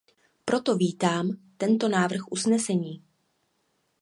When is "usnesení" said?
2.31-3.03